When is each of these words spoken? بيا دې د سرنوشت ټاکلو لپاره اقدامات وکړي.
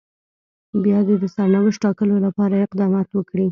بيا 0.83 0.99
دې 1.07 1.15
د 1.19 1.25
سرنوشت 1.35 1.79
ټاکلو 1.85 2.15
لپاره 2.25 2.55
اقدامات 2.65 3.07
وکړي. 3.13 3.47